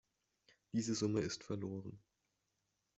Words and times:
Diese 0.71 0.95
Summe 0.95 1.19
ist 1.19 1.43
verloren. 1.43 2.01